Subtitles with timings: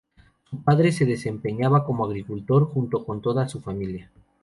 [0.49, 4.09] Su padre se desempeñaba como agricultor junto con toda su familia.